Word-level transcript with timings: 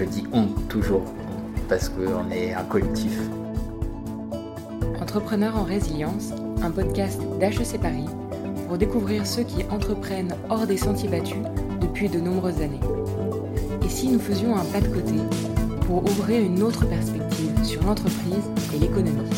je 0.00 0.04
dis 0.06 0.24
on 0.32 0.46
toujours, 0.70 1.02
parce 1.68 1.90
qu'on 1.90 2.30
est 2.30 2.54
un 2.54 2.64
collectif. 2.64 3.20
Entrepreneurs 4.98 5.56
en 5.58 5.64
résilience, 5.64 6.32
un 6.62 6.70
podcast 6.70 7.20
d'HEC 7.38 7.78
Paris 7.82 8.06
pour 8.66 8.78
découvrir 8.78 9.26
ceux 9.26 9.42
qui 9.42 9.62
entreprennent 9.70 10.34
hors 10.48 10.66
des 10.66 10.78
sentiers 10.78 11.10
battus 11.10 11.42
depuis 11.82 12.08
de 12.08 12.18
nombreuses 12.18 12.62
années. 12.62 12.80
Et 13.84 13.90
si 13.90 14.08
nous 14.08 14.20
faisions 14.20 14.56
un 14.56 14.64
pas 14.64 14.80
de 14.80 14.88
côté 14.88 15.16
pour 15.86 16.02
ouvrir 16.04 16.40
une 16.40 16.62
autre 16.62 16.86
perspective 16.86 17.52
sur 17.62 17.82
l'entreprise 17.82 18.44
et 18.74 18.78
l'économie? 18.78 19.28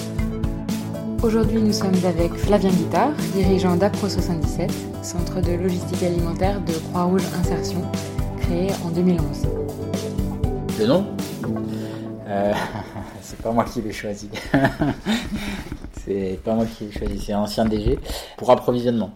Aujourd'hui, 1.24 1.60
nous 1.60 1.72
sommes 1.72 2.04
avec 2.04 2.32
Flavien 2.34 2.70
Guittard, 2.70 3.14
dirigeant 3.34 3.74
d'Apro 3.74 4.08
77, 4.08 4.70
centre 5.02 5.40
de 5.40 5.54
logistique 5.54 6.04
alimentaire 6.04 6.60
de 6.60 6.72
Croix-Rouge 6.90 7.26
Insertion, 7.40 7.82
créé 8.38 8.68
en 8.84 8.90
2011. 8.90 9.48
Le 10.82 10.88
nom 10.88 11.06
euh, 12.26 12.52
C'est 13.20 13.40
pas 13.40 13.52
moi 13.52 13.64
qui 13.64 13.80
l'ai 13.82 13.92
choisi. 13.92 14.28
c'est 15.92 16.40
pas 16.44 16.54
moi 16.54 16.66
qui 16.66 16.86
l'ai 16.86 16.90
choisi, 16.90 17.20
c'est 17.20 17.34
ancien 17.34 17.66
DG 17.66 18.00
pour 18.36 18.50
approvisionnement. 18.50 19.12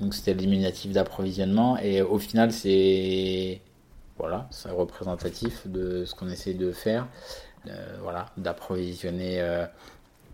Donc 0.00 0.14
c'était 0.14 0.34
le 0.34 0.92
d'approvisionnement 0.92 1.76
et 1.78 2.00
au 2.00 2.20
final 2.20 2.52
c'est 2.52 3.60
voilà, 4.18 4.46
c'est 4.52 4.70
représentatif 4.70 5.66
de 5.66 6.04
ce 6.04 6.14
qu'on 6.14 6.28
essaie 6.28 6.54
de 6.54 6.70
faire. 6.70 7.08
Euh, 7.68 7.96
voilà, 8.00 8.26
d'approvisionner 8.36 9.40
euh, 9.40 9.66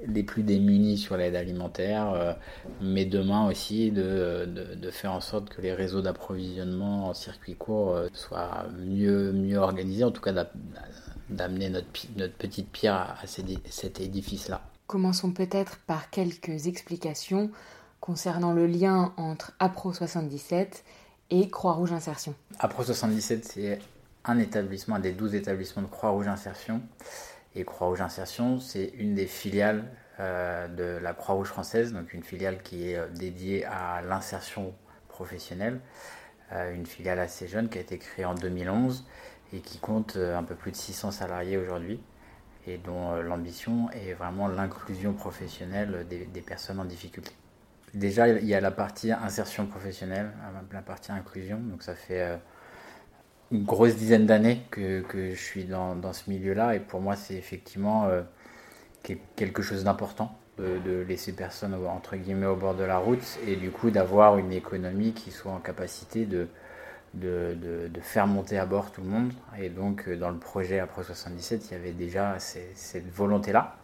les 0.07 0.23
plus 0.23 0.43
démunis 0.43 0.99
sur 0.99 1.17
l'aide 1.17 1.37
alimentaire, 1.37 2.13
euh, 2.13 2.33
mais 2.81 3.05
demain 3.05 3.49
aussi 3.49 3.91
de, 3.91 4.47
de, 4.47 4.91
faire 4.91 5.13
en 5.13 5.21
sorte 5.21 5.49
que 5.51 5.61
les 5.61 5.73
réseaux 5.73 6.01
d'approvisionnement 6.01 7.09
en 7.09 7.15
circuit 7.15 7.55
court 7.55 7.95
euh, 7.95 8.09
soient 8.13 8.67
mieux, 8.79 9.33
mieux 9.33 9.59
organisés, 9.59 10.05
en 10.05 10.11
tout 10.11 10.23
cas 10.23 10.33
d'amener 11.29 11.71
notre, 11.71 11.87
notre 12.17 12.35
petite 12.35 12.71
pierre 12.71 13.17
à, 13.23 13.27
cet 13.27 14.01
édifice-là. 14.01 14.63
Commençons 14.87 15.33
peut-être 15.33 15.79
par 15.87 16.11
quelques 16.11 16.67
explications 16.67 17.51
concernant 18.01 18.53
le 18.53 18.67
lien 18.67 19.13
entre 19.17 19.53
APRO 19.59 19.93
77 19.93 20.85
et 21.31 21.49
Croix-Rouge 21.49 21.93
Insertion. 21.93 22.35
APRO 22.59 22.83
77, 22.83 23.45
c'est 23.45 23.79
un 24.25 24.39
établissement, 24.39 24.97
un 24.97 25.01
des 25.01 25.13
12 25.13 25.35
établissements 25.35 25.83
de 25.83 25.87
Croix-Rouge 25.87 26.27
Insertion 26.27 26.81
et 27.55 27.65
Croix-Rouge 27.65 28.01
Insertion, 28.01 28.61
c'est 28.61 28.93
une 28.97 29.15
des 29.15 29.27
filiales 29.27 29.85
euh, 30.21 30.69
de 30.69 31.03
la 31.03 31.15
Croix-Rouge 31.15 31.49
française, 31.49 31.93
donc 31.93 32.13
une 32.13 32.23
filiale 32.23 32.63
qui 32.63 32.91
est 32.91 32.97
euh, 32.97 33.09
dédiée 33.09 33.65
à 33.65 34.03
l'insertion 34.03 34.75
professionnelle, 35.09 35.81
euh, 36.53 36.75
une 36.75 36.87
filiale 36.87 37.19
assez 37.19 37.49
jeune 37.49 37.69
qui 37.69 37.79
a 37.79 37.81
été 37.81 37.99
créée 37.99 38.25
en 38.25 38.35
2011 38.35 39.07
et 39.53 39.61
qui 39.61 39.79
compte 39.79 40.17
un 40.17 40.45
peu 40.45 40.55
plus 40.55 40.71
de 40.71 40.77
600 40.77 41.11
salariés 41.11 41.57
aujourd'hui 41.57 42.01
et 42.67 42.79
dont 42.79 43.17
l'ambition 43.17 43.91
est 43.91 44.13
vraiment 44.13 44.47
l'inclusion 44.47 45.13
professionnelle 45.13 46.07
des, 46.09 46.27
des, 46.27 46.41
personnes 46.41 46.79
en 46.79 46.85
difficulté. 46.85 47.33
Déjà, 47.95 48.29
il 48.29 48.47
y 48.47 48.55
a 48.55 48.61
la 48.61 48.71
partie 48.71 49.11
insertion 49.11 49.67
professionnelle, 49.67 50.31
la 50.73 50.83
partie 50.83 51.11
inclusion, 51.11 51.59
donc 51.59 51.83
ça 51.83 51.97
fait 51.97 52.39
une 53.53 53.65
grosse 53.65 53.97
dizaine 53.97 54.27
d'années 54.27 54.63
que, 54.71 55.01
que, 55.03 55.35
je 55.35 55.41
suis 55.41 55.65
dans, 55.65 55.95
dans 55.97 56.13
ce 56.13 56.31
milieu-là. 56.31 56.77
Et 56.77 56.81
pour 56.81 57.01
moi 57.01 57.17
c'est 57.17 57.35
effectivement 57.35 58.07
euh, 58.07 58.23
quelque 59.37 59.63
chose 59.63 59.85
d'important 59.85 60.37
de, 60.59 61.05
laisser 61.09 61.33
personne 61.33 61.75
entre 61.75 62.17
guillemets 62.17 62.47
au 62.47 62.57
bord 62.57 62.75
de 62.75 62.85
la 62.85 62.99
route 62.99 63.39
et 63.47 63.57
du 63.57 63.71
coup 63.71 63.91
d'avoir 63.91 64.39
une 64.39 64.53
économie 64.53 65.13
qui 65.13 65.31
soit 65.31 65.53
en 65.53 65.59
capacité 65.59 66.27
de, 66.27 66.49
de, 67.15 67.57
de, 67.89 68.01
faire 68.01 68.27
monter 68.27 68.59
à 68.59 68.67
bord 68.67 68.93
tout 68.93 69.01
le 69.01 69.09
monde. 69.09 69.33
Et 69.59 69.69
donc 69.69 70.09
euh, 70.09 70.17
dans 70.17 70.31
le 70.31 70.39
projet 70.39 70.79
après 70.79 71.03
77 71.03 71.71
il 71.71 71.73
y 71.73 71.77
avait 71.77 71.93
déjà 71.93 72.37
cette 72.39 73.11
volonté-là. 73.11 73.77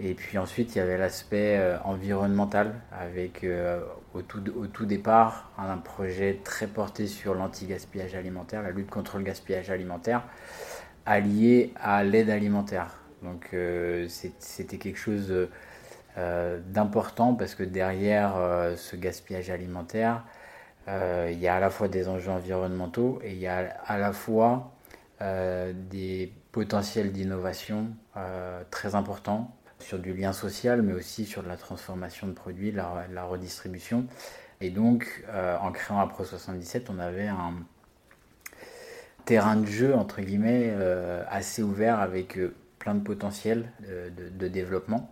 Et 0.00 0.14
puis 0.14 0.38
ensuite, 0.38 0.76
il 0.76 0.78
y 0.78 0.80
avait 0.80 0.96
l'aspect 0.96 1.56
euh, 1.58 1.76
environnemental 1.82 2.74
avec 2.92 3.44
au, 4.14 4.22
tout, 4.22 4.86
départ 4.86 5.50
un, 5.58 5.76
projet 5.78 6.40
très 6.42 6.66
porté 6.66 7.06
sur 7.06 7.34
l'anti-gaspillage 7.34 8.14
alimentaire, 8.14 8.62
la 8.62 8.70
lutte 8.70 8.90
contre 8.90 9.18
le 9.18 9.24
gaspillage 9.24 9.70
alimentaire, 9.70 10.22
allié 11.06 11.72
à 11.80 12.04
l'aide 12.04 12.30
alimentaire. 12.30 13.00
Donc 13.22 13.50
euh, 13.52 14.06
c'était 14.08 14.78
quelque 14.78 14.98
chose 14.98 15.48
d'important 16.66 17.34
parce 17.34 17.54
que 17.54 17.62
derrière 17.62 18.34
ce 18.76 18.96
gaspillage 18.96 19.50
alimentaire, 19.50 20.24
il 20.88 21.38
y 21.38 21.46
a 21.46 21.54
à 21.54 21.60
la 21.60 21.70
fois 21.70 21.86
des 21.86 22.08
enjeux 22.08 22.32
environnementaux 22.32 23.20
et 23.22 23.30
il 23.32 23.38
y 23.38 23.46
a 23.46 23.76
à 23.86 23.98
la 23.98 24.12
fois 24.12 24.72
des 25.20 26.32
potentiels 26.50 27.12
d'innovation 27.12 27.90
très 28.72 28.96
importants 28.96 29.56
sur 29.80 29.98
du 29.98 30.12
lien 30.12 30.32
social, 30.32 30.82
mais 30.82 30.92
aussi 30.92 31.24
sur 31.24 31.42
de 31.42 31.48
la 31.48 31.56
transformation 31.56 32.26
de 32.26 32.32
produits, 32.32 32.72
la, 32.72 33.24
redistribution. 33.24 34.06
Et 34.60 34.70
donc, 34.70 35.24
euh, 35.28 35.56
en 35.58 35.72
créant 35.72 36.00
Apro 36.00 36.24
77, 36.24 36.90
on 36.90 36.98
avait 36.98 37.28
un 37.28 37.54
terrain 39.24 39.56
de 39.56 39.66
jeu, 39.66 39.94
entre 39.94 40.20
guillemets, 40.20 40.70
euh, 40.70 41.22
assez 41.28 41.62
ouvert 41.62 42.00
avec 42.00 42.38
euh, 42.38 42.54
plein 42.78 42.94
de 42.94 43.02
potentiel 43.02 43.70
de, 43.80 44.48
développement. 44.48 45.10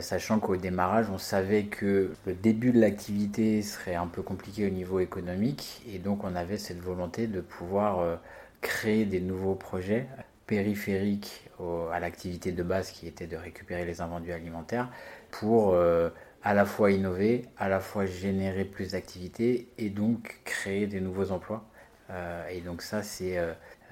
sachant 0.00 0.38
qu'au 0.38 0.56
démarrage, 0.56 1.10
on 1.10 1.18
savait 1.18 1.64
que 1.64 2.12
le 2.26 2.34
début 2.34 2.72
de 2.72 2.80
l'activité 2.80 3.62
serait 3.62 3.96
un 3.96 4.06
peu 4.06 4.22
compliqué 4.22 4.66
au 4.66 4.70
niveau 4.70 5.00
économique, 5.00 5.82
et 5.92 5.98
donc 5.98 6.24
on 6.24 6.36
avait 6.36 6.58
cette 6.58 6.80
volonté 6.80 7.26
de 7.26 7.40
pouvoir 7.40 8.20
créer 8.60 9.06
des 9.06 9.20
nouveaux 9.20 9.54
projets 9.54 10.06
périphérique 10.46 11.48
à 11.92 12.00
l'activité 12.00 12.52
de 12.52 12.62
base 12.62 12.90
qui 12.90 13.06
était 13.06 13.26
de 13.26 13.36
récupérer 13.36 13.84
les 13.84 14.00
invendus 14.00 14.32
alimentaires 14.32 14.88
pour 15.30 15.72
euh, 15.72 16.10
à 16.42 16.54
la 16.54 16.64
fois 16.64 16.90
innover, 16.90 17.46
à 17.56 17.68
la 17.68 17.80
fois 17.80 18.06
générer 18.06 18.64
plus 18.64 18.92
d'activités 18.92 19.68
et 19.78 19.90
donc 19.90 20.40
créer 20.44 20.86
des 20.86 21.00
nouveaux 21.00 21.30
emplois. 21.30 21.64
Euh, 22.10 22.46
et 22.48 22.60
donc 22.60 22.82
ça, 22.82 23.02
c'est, 23.02 23.38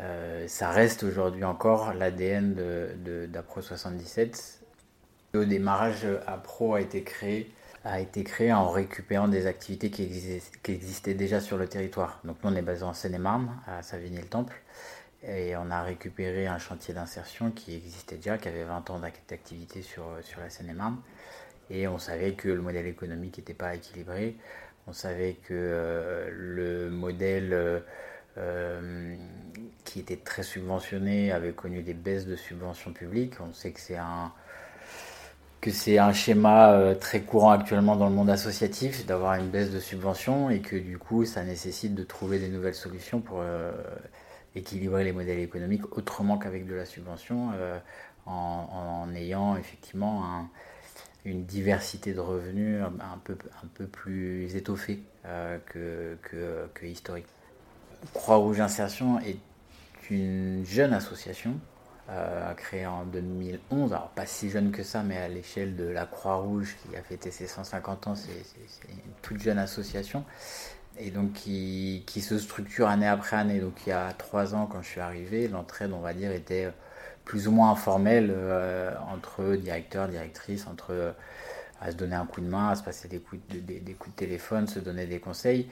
euh, 0.00 0.46
ça 0.48 0.70
reste 0.70 1.02
aujourd'hui 1.02 1.44
encore 1.44 1.94
l'ADN 1.94 2.54
d'Apro 3.28 3.62
77. 3.62 4.60
Le 5.32 5.46
démarrage, 5.46 6.06
Apro 6.26 6.74
a 6.74 6.80
été 6.80 7.02
créé 7.02 7.50
a 7.84 8.00
été 8.00 8.22
créé 8.22 8.52
en 8.52 8.70
récupérant 8.70 9.28
des 9.28 9.46
activités 9.46 9.90
qui 9.90 10.04
existaient 10.72 11.14
déjà 11.14 11.40
sur 11.40 11.56
le 11.56 11.66
territoire. 11.66 12.20
Donc 12.24 12.36
nous, 12.44 12.50
on 12.50 12.54
est 12.54 12.62
basé 12.62 12.84
en 12.84 12.92
Seine-et-Marne, 12.92 13.50
à 13.66 13.82
Savigny-le-Temple. 13.82 14.54
Et 15.24 15.56
on 15.56 15.70
a 15.70 15.82
récupéré 15.82 16.46
un 16.46 16.58
chantier 16.58 16.94
d'insertion 16.94 17.50
qui 17.52 17.76
existait 17.76 18.16
déjà, 18.16 18.38
qui 18.38 18.48
avait 18.48 18.64
20 18.64 18.90
ans 18.90 19.00
d'activité 19.28 19.82
sur, 19.82 20.04
sur 20.22 20.40
la 20.40 20.50
Seine-et-Marne. 20.50 20.98
Et 21.70 21.86
on 21.86 21.98
savait 21.98 22.32
que 22.32 22.48
le 22.48 22.60
modèle 22.60 22.86
économique 22.86 23.38
n'était 23.38 23.54
pas 23.54 23.74
équilibré. 23.74 24.36
On 24.86 24.92
savait 24.92 25.34
que 25.34 25.54
euh, 25.54 26.28
le 26.32 26.90
modèle 26.90 27.52
euh, 27.52 27.80
euh, 28.36 29.14
qui 29.84 30.00
était 30.00 30.16
très 30.16 30.42
subventionné 30.42 31.30
avait 31.30 31.52
connu 31.52 31.82
des 31.82 31.94
baisses 31.94 32.26
de 32.26 32.34
subventions 32.34 32.92
publiques. 32.92 33.34
On 33.40 33.52
sait 33.52 33.70
que 33.70 33.80
c'est 33.80 33.96
un, 33.96 34.32
que 35.60 35.70
c'est 35.70 35.98
un 35.98 36.12
schéma 36.12 36.94
très 37.00 37.20
courant 37.20 37.50
actuellement 37.50 37.94
dans 37.94 38.08
le 38.08 38.14
monde 38.14 38.30
associatif, 38.30 39.06
d'avoir 39.06 39.34
une 39.34 39.48
baisse 39.48 39.70
de 39.70 39.78
subventions 39.78 40.50
et 40.50 40.60
que 40.60 40.74
du 40.74 40.98
coup 40.98 41.24
ça 41.24 41.44
nécessite 41.44 41.94
de 41.94 42.02
trouver 42.02 42.40
des 42.40 42.48
nouvelles 42.48 42.74
solutions 42.74 43.20
pour 43.20 43.44
équilibrer 44.54 45.04
les 45.04 45.12
modèles 45.12 45.38
économiques 45.38 45.96
autrement 45.96 46.38
qu'avec 46.38 46.66
de 46.66 46.74
la 46.74 46.84
subvention, 46.84 47.50
euh, 47.54 47.78
en, 48.26 49.08
ayant 49.14 49.56
effectivement 49.56 50.48
une 51.24 51.44
diversité 51.44 52.14
de 52.14 52.20
revenus 52.20 52.82
un 52.82 53.18
peu, 53.24 53.36
un 53.62 53.66
peu 53.74 53.86
plus 53.86 54.54
étoffée 54.54 55.02
euh, 55.24 55.58
que, 55.66 56.16
que, 56.74 56.86
historique. 56.86 57.26
Croix-Rouge 58.12 58.60
Insertion 58.60 59.20
est 59.20 59.38
une 60.10 60.64
jeune 60.64 60.92
association 60.92 61.58
euh, 62.10 62.52
créée 62.54 62.86
en 62.86 63.04
2011, 63.04 63.92
alors 63.92 64.08
pas 64.08 64.26
si 64.26 64.50
jeune 64.50 64.72
que 64.72 64.82
ça, 64.82 65.02
mais 65.02 65.16
à 65.16 65.28
l'échelle 65.28 65.76
de 65.76 65.84
la 65.84 66.06
Croix-Rouge 66.06 66.76
qui 66.82 66.96
a 66.96 67.02
fêté 67.02 67.30
ses 67.30 67.46
150 67.46 68.08
ans, 68.08 68.14
c'est 68.16 68.30
une 68.88 69.12
toute 69.22 69.40
jeune 69.40 69.58
association 69.58 70.24
et 70.98 71.10
donc 71.10 71.32
qui, 71.32 72.02
qui, 72.06 72.20
se 72.20 72.38
structure 72.38 72.88
année 72.88 73.06
après 73.08 73.36
année. 73.36 73.60
Donc 73.60 73.74
il 73.86 73.90
y 73.90 73.92
a 73.92 74.12
trois 74.12 74.54
ans, 74.54 74.66
quand 74.66 74.82
je 74.82 74.88
suis 74.88 75.00
arrivé, 75.00 75.48
l'entraide, 75.48 75.92
on 75.92 76.00
va 76.00 76.12
dire, 76.14 76.32
était 76.32 76.70
plus 77.24 77.48
ou 77.48 77.52
moins 77.52 77.70
informelle 77.70 78.32
euh, 78.34 78.92
entre 79.12 79.56
directeurs, 79.56 80.08
directrices, 80.08 80.66
entre 80.66 80.90
euh, 80.90 81.12
à 81.80 81.90
se 81.90 81.96
donner 81.96 82.14
un 82.14 82.26
coup 82.26 82.40
de 82.40 82.46
main, 82.46 82.68
à 82.68 82.76
se 82.76 82.82
passer 82.82 83.08
des 83.08 83.18
coups 83.18 83.42
de, 83.50 83.58
des, 83.58 83.92
coups 83.94 84.14
de 84.14 84.18
téléphone, 84.18 84.68
se 84.68 84.78
donner 84.78 85.06
des 85.06 85.18
conseils. 85.18 85.66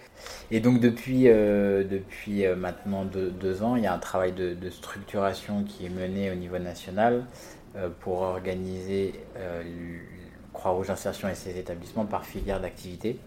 Et 0.50 0.58
donc 0.58 0.80
depuis, 0.80 1.28
euh, 1.28 1.84
depuis 1.84 2.44
maintenant 2.48 3.04
deux, 3.04 3.62
ans, 3.62 3.76
il 3.76 3.84
y 3.84 3.86
a 3.86 3.94
un 3.94 3.98
travail 3.98 4.32
de, 4.32 4.54
de, 4.54 4.70
structuration 4.70 5.62
qui 5.62 5.86
est 5.86 5.90
mené 5.90 6.30
au 6.32 6.34
niveau 6.34 6.58
national 6.58 7.24
pour 8.00 8.22
organiser 8.22 9.14
Croix-Rouge 10.52 10.90
Insertion 10.90 11.28
et 11.28 11.36
ses 11.36 11.56
établissements 11.56 12.06
par 12.06 12.24
filière 12.24 12.60
d'activité. 12.60 13.20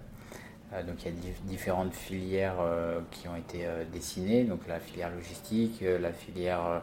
Donc 0.88 1.06
il 1.06 1.12
y 1.12 1.12
a 1.12 1.34
différentes 1.46 1.94
filières 1.94 2.58
qui 3.12 3.28
ont 3.28 3.36
été 3.36 3.68
dessinées, 3.92 4.44
donc 4.44 4.68
la 4.68 4.80
filière 4.80 5.12
logistique, 5.12 5.82
la 5.82 6.12
filière 6.12 6.82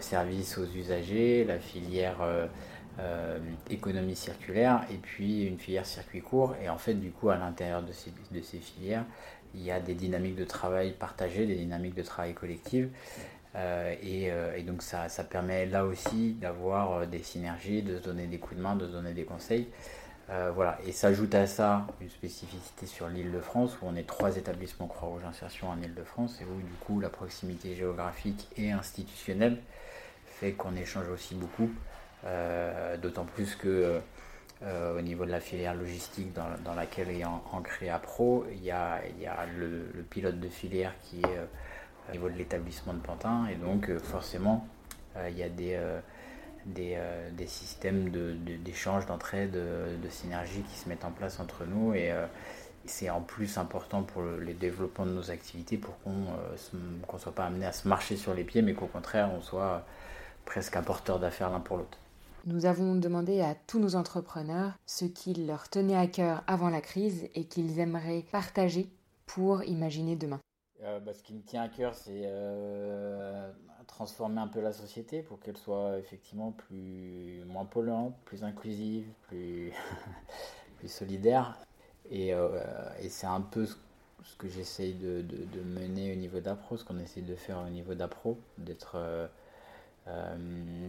service 0.00 0.58
aux 0.58 0.66
usagers, 0.66 1.44
la 1.44 1.58
filière 1.58 2.18
économie 3.70 4.16
circulaire 4.16 4.82
et 4.92 4.96
puis 4.96 5.44
une 5.46 5.58
filière 5.58 5.86
circuit 5.86 6.20
court. 6.20 6.54
Et 6.62 6.68
en 6.68 6.78
fait, 6.78 6.94
du 6.94 7.10
coup, 7.10 7.30
à 7.30 7.36
l'intérieur 7.36 7.82
de 7.82 7.92
ces, 7.92 8.58
filières, 8.58 9.04
il 9.54 9.62
y 9.62 9.70
a 9.70 9.80
des 9.80 9.94
dynamiques 9.94 10.36
de 10.36 10.44
travail 10.44 10.92
partagées, 10.92 11.46
des 11.46 11.56
dynamiques 11.56 11.94
de 11.94 12.02
travail 12.02 12.34
collectives. 12.34 12.90
Euh, 13.56 13.94
euh, 14.04 14.56
et, 14.56 14.62
donc 14.62 14.82
ça, 14.82 15.08
permet 15.30 15.66
là 15.66 15.84
aussi 15.84 16.32
d'avoir 16.40 16.92
euh, 16.92 17.06
des 17.06 17.22
synergies, 17.22 17.82
de 17.82 17.98
se 17.98 18.02
donner 18.02 18.26
des 18.26 18.38
coups 18.38 18.56
de 18.56 18.62
main, 18.62 18.74
de 18.74 18.86
se 18.86 18.92
donner 18.92 19.12
des 19.12 19.24
conseils. 19.24 19.68
Voilà. 20.28 20.78
Et 20.86 20.92
s'ajoute 20.92 21.34
à 21.34 21.46
ça 21.46 21.86
une 22.00 22.10
spécificité 22.10 22.86
sur 22.86 23.08
l'île 23.08 23.32
de 23.32 23.40
France, 23.40 23.76
où 23.80 23.86
on 23.86 23.96
est 23.96 24.06
trois 24.06 24.36
établissements 24.36 24.86
Croix-Rouge 24.86 25.24
Insertion 25.24 25.68
en 25.68 25.80
île 25.82 25.94
de 25.94 26.02
France, 26.02 26.38
et 26.40 26.44
où 26.44 26.56
du 26.60 26.72
coup 26.80 27.00
la 27.00 27.08
proximité 27.08 27.74
géographique 27.74 28.48
et 28.56 28.72
institutionnelle 28.72 29.58
fait 30.26 30.52
qu'on 30.52 30.76
échange 30.76 31.08
aussi 31.08 31.34
beaucoup. 31.34 31.70
D'autant 33.02 33.26
plus 33.26 33.54
que 33.54 34.00
au 34.62 35.00
niveau 35.02 35.26
de 35.26 35.30
la 35.30 35.40
filière 35.40 35.74
logistique 35.74 36.32
dans, 36.32 36.74
laquelle 36.74 37.10
est 37.10 37.24
ancré 37.24 37.90
APRO, 37.90 38.46
il 38.50 38.64
y 38.64 38.70
a, 38.70 39.00
y 39.20 39.26
a 39.26 39.44
le, 39.58 39.90
le, 39.94 40.02
pilote 40.02 40.40
de 40.40 40.48
filière 40.48 40.94
qui 41.02 41.20
est 41.20 41.40
au 42.08 42.12
niveau 42.12 42.28
de 42.28 42.36
l'établissement 42.36 42.94
de 42.94 43.00
Pantin. 43.00 43.46
Et 43.48 43.56
donc, 43.56 43.88
euh, 43.88 43.98
forcément, 43.98 44.66
euh, 45.16 45.28
il 45.30 45.38
y 45.38 45.42
a 45.42 45.48
des, 45.48 45.78
euh, 46.66 47.30
des, 47.30 47.36
des 47.36 47.46
systèmes 47.46 48.10
d'échange, 48.64 49.04
de, 49.04 49.08
d'entraide, 49.08 49.52
de, 49.52 49.96
de, 50.02 50.08
synergie 50.08 50.62
qui 50.62 50.78
se 50.78 50.88
mettent 50.88 51.04
en 51.04 51.10
place 51.10 51.40
entre 51.40 51.64
nous. 51.64 51.94
Et 51.94 52.12
c'est 52.86 53.10
en 53.10 53.20
plus 53.20 53.58
important 53.58 54.02
pour 54.02 54.22
le, 54.22 54.40
les 54.40 54.54
développements 54.54 55.06
de 55.06 55.12
nos 55.12 55.30
activités 55.30 55.76
pour 55.76 55.98
qu'on 56.00 56.12
ne 56.12 57.18
soit 57.18 57.34
pas 57.34 57.46
amené 57.46 57.66
à 57.66 57.72
se 57.72 57.88
marcher 57.88 58.16
sur 58.16 58.34
les 58.34 58.44
pieds, 58.44 58.62
mais 58.62 58.74
qu'au 58.74 58.86
contraire, 58.86 59.30
on 59.36 59.40
soit 59.40 59.84
presque 60.44 60.76
apporteur 60.76 61.18
d'affaires 61.18 61.50
l'un 61.50 61.60
pour 61.60 61.78
l'autre. 61.78 61.98
Nous 62.46 62.66
avons 62.66 62.94
demandé 62.94 63.40
à 63.40 63.54
tous 63.66 63.78
nos 63.78 63.96
entrepreneurs 63.96 64.72
ce 64.84 65.06
qui 65.06 65.32
leur 65.32 65.70
tenait 65.70 65.96
à 65.96 66.06
cœur 66.06 66.44
avant 66.46 66.68
la 66.68 66.82
crise 66.82 67.26
et 67.34 67.44
qu'ils 67.44 67.78
aimeraient 67.78 68.24
partager 68.32 68.86
pour 69.26 69.64
imaginer 69.64 70.14
demain. 70.14 70.40
Euh, 70.84 71.00
bah, 71.00 71.14
ce 71.14 71.22
qui 71.22 71.32
me 71.32 71.40
tient 71.40 71.62
à 71.62 71.68
cœur, 71.68 71.94
c'est 71.94 72.22
euh, 72.24 73.50
transformer 73.86 74.40
un 74.40 74.48
peu 74.48 74.60
la 74.60 74.72
société 74.72 75.22
pour 75.22 75.40
qu'elle 75.40 75.56
soit 75.56 75.98
effectivement 75.98 76.52
plus 76.52 77.42
moins 77.46 77.64
polluante, 77.64 78.14
plus 78.26 78.44
inclusive, 78.44 79.06
plus, 79.22 79.72
plus 80.78 80.88
solidaire. 80.88 81.56
Et, 82.10 82.34
euh, 82.34 82.60
et 83.00 83.08
c'est 83.08 83.26
un 83.26 83.40
peu 83.40 83.66
ce, 83.66 84.36
que 84.36 84.48
j'essaye 84.48 84.94
de, 84.94 85.22
de, 85.22 85.60
mener 85.62 86.12
au 86.12 86.16
niveau 86.16 86.40
d'APRO, 86.40 86.76
ce 86.76 86.84
qu'on 86.84 86.98
essaie 86.98 87.22
de 87.22 87.34
faire 87.34 87.62
au 87.66 87.70
niveau 87.70 87.94
d'APRO, 87.94 88.38
d'être 88.58 89.30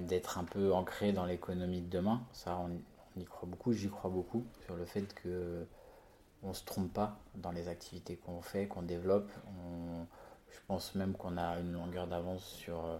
d'être 0.08 0.38
un 0.38 0.44
peu 0.44 0.74
ancré 0.74 1.14
dans 1.14 1.26
l'économie 1.26 1.80
de 1.80 1.90
demain. 1.90 2.22
Ça, 2.34 2.58
on, 2.58 2.70
on 3.16 3.22
y 3.22 3.24
croit 3.24 3.48
beaucoup, 3.48 3.72
j'y 3.72 3.90
crois 3.90 4.12
beaucoup, 4.12 4.46
sur 4.66 4.76
le 4.76 4.84
fait 4.84 5.14
que 5.14 5.66
on 6.46 6.54
se 6.54 6.64
trompe 6.64 6.94
pas 6.94 7.18
dans 7.36 7.52
les 7.52 7.68
activités 7.68 8.18
qu'on 8.18 8.42
fait, 8.42 8.68
qu'on 8.68 8.84
développe. 8.84 9.30
je 10.52 10.60
pense 10.68 10.96
même 10.96 11.14
qu'on 11.14 11.38
a 11.38 11.60
une 11.60 11.74
longueur 11.74 12.08
d'avance 12.08 12.44
sur 12.44 12.86
euh, 12.86 12.98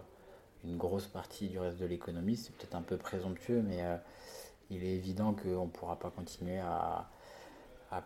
une 0.64 0.76
grosse 0.76 1.06
partie 1.06 1.48
du 1.48 1.58
reste 1.58 1.78
de 1.78 1.86
l'économie. 1.86 2.36
C'est 2.36 2.54
peut-être 2.54 2.74
un 2.74 2.82
peu 2.82 2.96
présomptueux, 2.96 3.62
mais 3.62 3.82
euh, 3.82 3.96
il 4.70 4.84
est 4.84 4.94
évident 4.94 5.32
qu'on 5.34 5.66
ne 5.66 5.70
pourra 5.70 5.98
pas 5.98 6.10
continuer 6.10 6.58
à, 6.58 7.08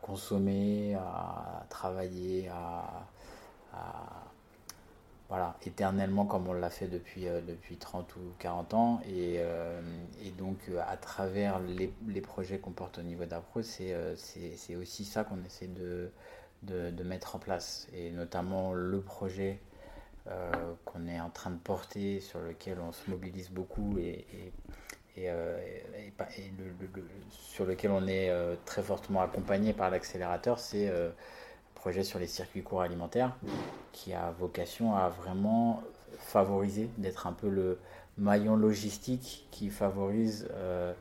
consommer, 0.03 0.95
à 0.95 1.67
travailler, 1.69 2.49
à 2.49 3.07
voilà, 5.31 5.57
éternellement 5.65 6.27
comme 6.27 6.49
on 6.49 6.53
l'a 6.53 6.71
fait 6.71 6.89
depuis, 6.89 7.29
euh, 7.29 7.41
depuis 7.41 7.77
30 7.77 8.17
ou 8.17 8.33
40 8.41 8.75
ans. 8.75 9.01
Et, 9.07 9.37
euh, 9.39 9.81
donc, 10.37 10.59
euh, 10.69 10.81
à 10.89 10.97
travers 10.97 11.61
les, 11.61 12.21
projets 12.21 12.59
qu'on 12.59 12.73
porte 12.73 12.99
au 12.99 13.03
niveau 13.03 13.25
d'APRO, 13.25 13.63
c'est 13.63 13.95
aussi 14.75 15.05
ça 15.05 15.23
qu'on 15.23 15.43
essaie 15.45 15.69
de, 15.69 16.11
de, 16.65 17.03
mettre 17.05 17.37
en 17.37 17.39
place. 17.39 17.87
Et 17.95 18.11
notamment 18.11 18.75
le 18.75 19.01
projet 19.01 19.61
qu'on 20.85 21.07
est 21.09 21.21
en 21.21 21.31
train 21.31 21.51
de 21.51 21.59
porter, 21.59 22.21
sur 22.21 22.41
lequel 22.41 22.79
on 22.81 22.93
se 22.93 23.09
mobilise 23.11 23.51
beaucoup 23.51 23.99
et, 23.99 24.27
et, 25.17 25.31
sur 27.31 27.65
lequel 27.65 27.91
on 27.91 28.07
est 28.07 28.31
très 28.65 28.83
fortement 28.83 29.23
accompagné 29.23 29.73
par 29.73 29.91
l'accélérateur, 29.91 30.59
c'est 30.59 30.93
projet 31.81 32.05
sur 32.05 32.19
les 32.19 32.27
circuits 32.27 32.63
courts 32.63 32.83
alimentaires 32.83 33.35
qui 33.93 34.13
a 34.13 34.33
vocation 34.33 34.95
à 34.95 35.09
vraiment 35.09 35.83
favoriser, 36.19 36.91
d'être 36.99 37.27
un 37.27 37.33
peu 37.33 37.49
le 37.49 37.79
maillon 38.19 38.55
logistique 38.55 39.49
qui 39.51 39.71
favorise 39.71 40.47
euh, 40.53 40.93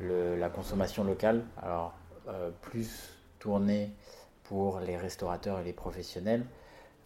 la 0.00 0.48
consommation 0.48 1.04
locale. 1.04 1.44
Alors, 1.62 1.94
euh, 2.26 2.50
plus 2.60 2.90
tourné 3.38 3.92
pour 4.42 4.80
les 4.80 4.96
restaurateurs 4.96 5.60
et 5.60 5.64
les 5.64 5.72
professionnels. 5.72 6.44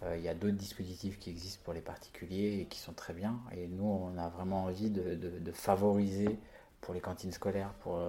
Euh, 0.02 0.17
il 0.17 0.25
y 0.25 0.28
a 0.28 0.34
d'autres 0.34 0.56
dispositifs 0.56 1.19
qui 1.19 1.28
existent 1.28 1.61
pour 1.62 1.75
les 1.75 1.82
particuliers 1.82 2.61
et 2.62 2.64
qui 2.64 2.78
sont 2.78 2.94
très 2.94 3.12
bien. 3.12 3.38
Et 3.55 3.69
nous, 3.69 3.84
on 3.84 4.17
a 4.17 4.31
vraiment 4.31 4.64
envie 4.64 4.88
de 4.88 5.52
favoriser 5.52 6.38
pour 6.81 6.94
les 6.94 7.00
cantines 7.00 7.32
scolaires, 7.32 7.75
pour 7.81 8.00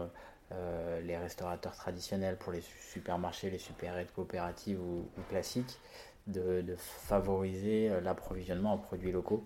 euh, 0.51 1.01
les 1.01 1.17
restaurateurs 1.17 1.75
traditionnels, 1.75 2.37
pour 2.37 2.51
les 2.51 2.61
supermarchés, 2.91 3.49
les 3.49 3.57
supérettes 3.57 4.11
coopératives 4.13 4.81
ou, 4.81 5.07
classiques, 5.29 5.79
de, 6.27 6.75
favoriser 6.77 7.89
euh, 7.89 8.01
l'approvisionnement 8.01 8.73
en 8.73 8.77
produits 8.77 9.11
locaux 9.11 9.45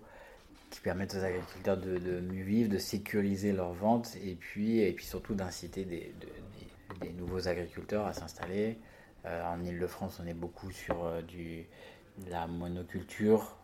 qui 0.70 0.80
permettent 0.80 1.14
aux 1.14 1.24
agriculteurs 1.24 1.76
de, 1.76 2.20
mieux 2.20 2.44
vivre, 2.44 2.70
de 2.70 2.78
sécuriser 2.78 3.52
leurs 3.52 3.72
ventes 3.72 4.16
et 4.24 4.34
puis, 4.34 4.80
et 4.80 4.92
puis 4.92 5.06
surtout 5.06 5.34
d'inciter 5.34 5.84
des, 5.84 6.12
des, 7.00 7.12
nouveaux 7.12 7.46
agriculteurs 7.48 8.06
à 8.06 8.12
s'installer. 8.12 8.78
Euh, 9.24 9.44
en 9.44 9.62
Ile-de-France, 9.64 10.20
on 10.22 10.26
est 10.26 10.34
beaucoup 10.34 10.70
sur 10.70 11.22
du, 11.22 11.66
la 12.30 12.46
monoculture 12.46 13.56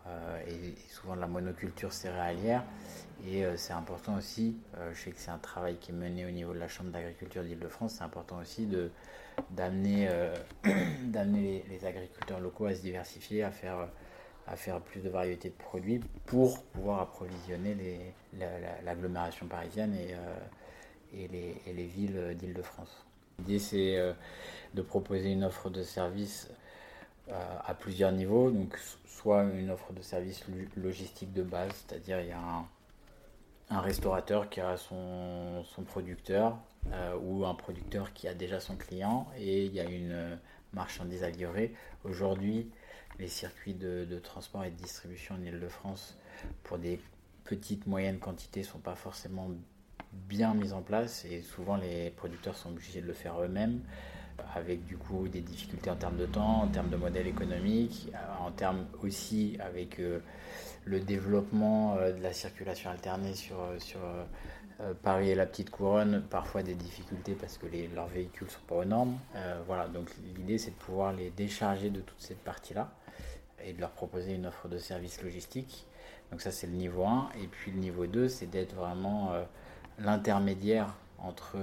et 0.47 0.75
souvent 0.91 1.15
la 1.15 1.27
monoculture 1.27 1.91
céréalière. 1.91 2.63
Et 3.25 3.45
euh, 3.45 3.55
c'est 3.55 3.73
important 3.73 4.17
aussi, 4.17 4.57
euh, 4.77 4.91
je 4.93 5.01
sais 5.01 5.11
que 5.11 5.19
c'est 5.19 5.31
un 5.31 5.37
travail 5.37 5.77
qui 5.77 5.91
est 5.91 5.95
mené 5.95 6.25
au 6.25 6.29
niveau 6.29 6.53
de 6.53 6.59
la 6.59 6.67
Chambre 6.67 6.91
d'agriculture 6.91 7.43
d'Île-de-France, 7.43 7.95
c'est 7.97 8.03
important 8.03 8.39
aussi 8.39 8.67
d'amener, 9.51 10.07
euh, 10.09 10.35
d'amener 11.05 11.63
les, 11.69 11.85
agriculteurs 11.85 12.41
locaux 12.41 12.65
à 12.65 12.75
se 12.75 12.81
diversifier, 12.81 13.43
à 13.43 13.51
faire, 13.51 13.87
à 14.45 14.55
faire 14.57 14.81
plus 14.81 14.99
de 14.99 15.09
variétés 15.09 15.49
de 15.49 15.53
produits 15.53 16.01
pour 16.25 16.63
pouvoir 16.63 16.99
approvisionner 16.99 17.75
les, 17.75 18.13
l'agglomération 18.83 19.47
parisienne 19.47 19.95
et, 19.95 20.15
et, 21.17 21.27
les, 21.29 21.61
et 21.65 21.73
les 21.73 21.85
villes 21.85 22.35
d'Île-de-France. 22.37 23.05
L'idée 23.39 23.59
c'est 23.59 24.13
de 24.73 24.81
proposer 24.81 25.31
une 25.31 25.43
offre 25.45 25.69
de 25.69 25.81
service 25.81 26.49
à 27.29 27.73
plusieurs 27.73 28.11
niveaux, 28.11 28.51
donc 28.51 28.77
soit 29.05 29.43
une 29.43 29.69
offre 29.69 29.93
de 29.93 30.01
service 30.01 30.43
logistique 30.75 31.33
de 31.33 31.43
base, 31.43 31.71
c'est-à-dire 31.73 32.19
il 32.19 32.27
y 32.27 32.31
a 32.31 32.65
un 33.69 33.81
restaurateur 33.81 34.49
qui 34.49 34.59
a 34.61 34.77
son, 34.77 35.63
son 35.63 35.83
producteur 35.83 36.57
euh, 36.91 37.15
ou 37.21 37.45
un 37.45 37.55
producteur 37.55 38.13
qui 38.13 38.27
a 38.27 38.33
déjà 38.33 38.59
son 38.59 38.75
client 38.75 39.27
et 39.37 39.65
il 39.65 39.73
y 39.73 39.79
a 39.79 39.85
une 39.85 40.37
marchandise 40.73 41.23
à 41.23 41.29
livrer. 41.29 41.73
Aujourd'hui, 42.03 42.69
les 43.19 43.27
circuits 43.27 43.73
de, 43.73 44.05
de, 44.05 44.19
transport 44.19 44.63
et 44.65 44.69
de 44.69 44.75
distribution 44.75 45.35
en 45.35 45.41
Ile-de-France 45.41 46.17
pour 46.63 46.77
des 46.77 46.99
petites, 47.45 47.87
moyennes 47.87 48.19
quantités 48.19 48.61
ne 48.61 48.65
sont 48.65 48.79
pas 48.79 48.95
forcément 48.95 49.49
bien 50.11 50.53
mis 50.53 50.73
en 50.73 50.81
place 50.81 51.25
et 51.25 51.41
souvent 51.41 51.77
les 51.77 52.11
producteurs 52.11 52.55
sont 52.55 52.69
obligés 52.69 53.01
de 53.01 53.07
le 53.07 53.13
faire 53.13 53.41
eux-mêmes 53.41 53.81
avec 54.55 54.85
du 54.85 54.97
coup 54.97 55.27
des 55.27 55.41
difficultés 55.41 55.89
en 55.89 55.95
termes 55.95 56.17
de 56.17 56.25
temps, 56.25 56.63
en 56.63 56.67
termes 56.67 56.89
de 56.89 56.97
modèle 56.97 57.27
économique, 57.27 58.11
en 58.39 58.51
termes 58.51 58.85
aussi 59.01 59.57
avec 59.59 59.99
euh, 59.99 60.19
le 60.85 60.99
développement 60.99 61.95
euh, 61.97 62.11
de 62.11 62.21
la 62.21 62.33
circulation 62.33 62.89
alternée 62.89 63.33
sur, 63.33 63.59
euh, 63.61 63.79
sur 63.79 63.99
euh, 64.03 64.93
Paris 65.03 65.29
et 65.29 65.35
la 65.35 65.45
petite 65.45 65.69
couronne, 65.69 66.23
parfois 66.29 66.63
des 66.63 66.73
difficultés 66.73 67.35
parce 67.39 67.57
que 67.57 67.67
leurs 67.93 68.07
véhicules 68.07 68.49
sont 68.49 68.65
pas 68.67 68.75
aux 68.75 68.85
normes. 68.85 69.17
voilà, 69.67 69.87
donc 69.87 70.09
l'idée 70.35 70.57
c'est 70.57 70.71
de 70.71 70.75
pouvoir 70.75 71.13
les 71.13 71.29
décharger 71.29 71.89
de 71.91 72.01
toute 72.01 72.19
cette 72.19 72.43
partie-là 72.43 72.91
et 73.63 73.73
de 73.73 73.79
leur 73.79 73.91
proposer 73.91 74.33
une 74.33 74.47
offre 74.47 74.67
de 74.67 74.79
service 74.79 75.21
logistique. 75.21 75.85
Donc 76.31 76.41
ça 76.41 76.51
c'est 76.51 76.67
le 76.67 76.73
niveau 76.73 77.05
1. 77.05 77.29
Et 77.41 77.47
puis 77.47 77.71
le 77.71 77.77
niveau 77.77 78.07
2 78.07 78.27
c'est 78.27 78.47
d'être 78.47 78.73
vraiment 78.73 79.31
l'intermédiaire 79.99 80.95
entre 81.19 81.55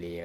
les, 0.00 0.24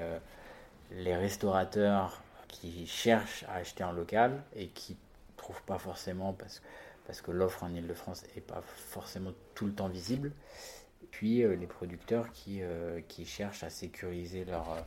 les 0.91 1.15
restaurateurs 1.15 2.21
qui 2.47 2.85
cherchent 2.87 3.43
à 3.49 3.55
acheter 3.55 3.83
en 3.83 3.91
local 3.91 4.43
et 4.55 4.67
qui 4.67 4.97
trouvent 5.37 5.63
pas 5.63 5.77
forcément 5.77 6.33
parce 6.33 6.59
que 6.59 6.65
parce 7.05 7.21
que 7.21 7.31
l'offre 7.31 7.63
en 7.63 7.73
Ile-de-France 7.73 8.23
n'est 8.35 8.41
pas 8.41 8.61
forcément 8.61 9.31
tout 9.55 9.65
le 9.65 9.73
temps 9.73 9.89
visible. 9.89 10.31
Puis 11.11 11.43
euh, 11.43 11.55
les 11.55 11.67
producteurs 11.67 12.31
qui, 12.31 12.61
euh, 12.61 13.01
qui, 13.07 13.25
cherchent 13.25 13.63
à 13.63 13.69
sécuriser 13.69 14.45
leur, 14.45 14.85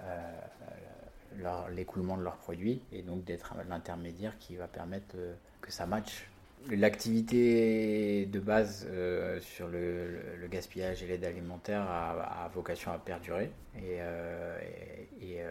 euh, 0.00 1.68
l'écoulement 1.70 2.16
de 2.16 2.22
leurs 2.22 2.36
produits 2.36 2.82
et 2.92 3.02
donc 3.02 3.24
d'être 3.24 3.54
l'intermédiaire 3.68 4.36
qui 4.38 4.56
va 4.56 4.68
permettre 4.68 5.16
que 5.60 5.70
ça 5.70 5.86
matche. 5.86 6.28
L'activité 6.70 8.26
de 8.26 8.40
base 8.40 8.86
sur 9.40 9.68
le, 9.68 10.46
gaspillage 10.50 11.02
et 11.02 11.06
l'aide 11.06 11.24
alimentaire 11.24 11.82
a, 11.82 12.50
vocation 12.54 12.92
à 12.92 12.98
perdurer 12.98 13.50
et, 13.76 13.98
et 15.20 15.42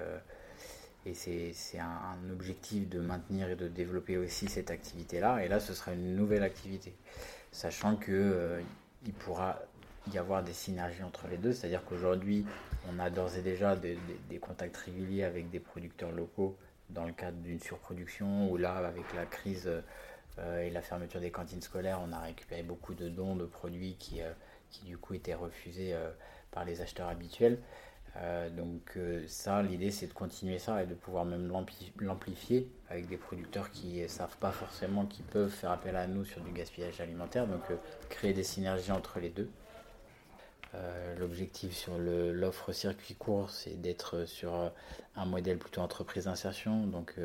et 1.06 1.14
c'est 1.14 1.80
un, 1.80 2.18
objectif 2.32 2.90
de 2.90 3.00
maintenir 3.00 3.50
et 3.50 3.56
de 3.56 3.68
développer 3.68 4.18
aussi 4.18 4.48
cette 4.48 4.72
activité-là. 4.72 5.46
Et 5.46 5.48
là, 5.48 5.60
ce 5.60 5.74
sera 5.74 5.94
une 5.94 6.16
nouvelle 6.16 6.42
activité, 6.44 6.96
sachant 7.52 7.96
qu'il 7.96 8.14
euh, 8.16 8.60
il 9.06 9.14
pourra 9.14 9.60
y 10.12 10.18
avoir 10.18 10.44
des 10.44 10.54
synergies 10.54 11.04
entre 11.04 11.28
les 11.28 11.38
deux. 11.38 11.54
C'est-à-dire 11.54 11.84
qu'aujourd'hui, 11.86 12.46
on 12.90 12.98
a 12.98 13.12
d'ores 13.12 13.36
et 13.38 13.42
déjà 13.42 13.76
des, 13.76 13.98
contacts 14.42 14.78
réguliers 14.78 15.24
avec 15.24 15.52
des 15.52 15.60
producteurs 15.60 16.12
locaux 16.12 16.58
dans 16.90 17.06
le 17.06 17.14
cadre 17.14 17.38
d'une 17.38 17.60
surproduction, 17.60 18.50
ou 18.52 18.58
là, 18.58 18.76
avec 18.76 19.14
la 19.16 19.26
crise 19.26 19.68
euh, 19.68 19.82
et 20.38 20.70
la 20.70 20.82
fermeture 20.82 21.22
des 21.22 21.32
cantines 21.32 21.62
scolaires, 21.62 22.02
on 22.06 22.12
a 22.12 22.20
récupéré 22.20 22.64
beaucoup 22.64 22.94
de 22.94 23.08
dons 23.10 23.36
de 23.36 23.46
produits 23.46 23.96
qui, 23.98 24.22
euh, 24.22 24.32
qui 24.70 24.86
du 24.86 24.98
coup 24.98 25.14
étaient 25.14 25.34
refusés 25.34 25.96
par 26.52 26.66
les 26.66 26.82
acheteurs 26.82 27.08
habituels. 27.08 27.60
Euh, 28.18 28.50
donc 28.50 28.94
euh, 28.96 29.26
ça, 29.28 29.62
l'idée 29.62 29.92
c'est 29.92 30.08
de 30.08 30.14
continuer 30.14 30.58
ça 30.58 30.82
et 30.82 30.86
de 30.86 30.94
pouvoir 30.94 31.26
même 31.26 31.52
l'amplifier 32.00 32.70
avec 32.90 33.08
des 33.10 33.18
producteurs 33.18 33.70
qui 33.72 34.02
ne 34.02 34.08
savent 34.08 34.38
pas 34.38 34.52
forcément 34.52 35.06
qui 35.06 35.22
peuvent 35.22 35.50
faire 35.50 35.72
appel 35.72 35.98
à 35.98 36.08
nous 36.08 36.24
sur 36.24 36.40
du 36.42 36.52
gaspillage 36.52 37.02
alimentaire, 37.02 37.46
donc 37.46 37.64
euh, 37.72 37.76
créer 38.10 38.34
des 38.34 38.44
synergies 38.44 38.92
entre 38.92 39.20
les 39.20 39.30
deux. 39.30 39.50
L'objectif 41.18 41.74
sur 41.74 41.98
l'offre 41.98 42.74
circuit 42.74 43.16
court, 43.16 43.50
c'est 43.50 43.82
d'être 43.82 44.26
sur 44.26 44.74
un 45.16 45.26
modèle 45.26 45.58
plutôt 45.58 45.80
entreprise 45.80 46.26
d'insertion, 46.26 46.86
donc 46.86 47.16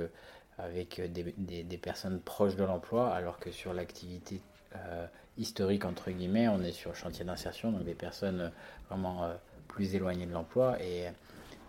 avec 0.62 1.00
des, 1.12 1.32
des, 1.62 1.78
personnes 1.78 2.20
proches 2.20 2.56
de 2.56 2.64
l'emploi, 2.64 3.12
alors 3.12 3.38
que 3.38 3.50
sur 3.50 3.72
l'activité 3.72 4.40
historique, 5.36 5.84
entre 5.84 6.10
guillemets, 6.10 6.48
on 6.48 6.62
est 6.62 6.72
sur 6.72 6.94
chantier 6.94 7.24
d'insertion, 7.24 7.72
donc 7.72 7.84
des 7.84 7.94
personnes 7.94 8.52
vraiment 8.88 9.30
plus 9.68 9.94
éloignés 9.94 10.26
de 10.26 10.32
l'emploi 10.32 10.80
et 10.82 11.08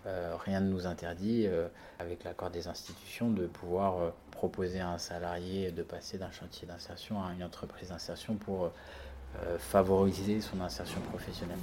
euh, 0.08 0.36
rien 0.44 0.62
ne 0.62 0.70
nous 0.70 0.88
interdit, 0.88 1.46
euh, 1.46 1.68
avec 2.00 2.24
l'accord 2.24 2.50
des 2.50 2.68
institutions, 2.68 3.30
de 3.30 3.46
pouvoir 3.46 4.00
euh, 4.00 4.10
proposer 4.32 4.80
à 4.80 4.90
un 4.90 4.98
salarié 4.98 5.72
de 5.72 5.84
passer 5.84 6.18
d'un 6.18 6.32
chantier 6.32 6.68
d'insertion 6.68 7.24
à 7.24 7.32
une 7.34 7.44
entreprise 7.44 7.90
d'insertion 7.90 8.36
pour 8.36 8.72
favoriser 9.60 10.42
son 10.42 10.60
insertion 10.60 11.00
professionnelle. 11.10 11.58